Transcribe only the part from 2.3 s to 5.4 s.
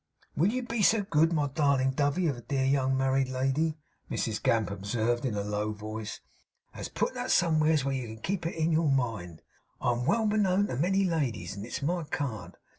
a dear young married lady,' Mrs Gamp observed, in